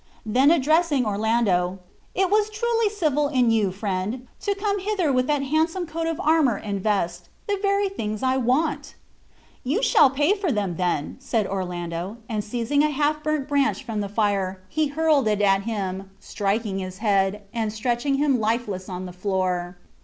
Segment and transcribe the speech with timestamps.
[0.25, 1.77] Then addressing Orlando,
[2.15, 6.19] "It was truly civil in you, friend, to come hither with that handsome coat of
[6.19, 8.95] armor and vest, the very things I want."
[9.63, 14.01] "You shall pay for them, then," said Orlando; and seizing a half burnt brand from
[14.01, 19.05] the fire, he hurled it at him, striking his head, and stretching him lifeless on
[19.05, 19.77] the floor.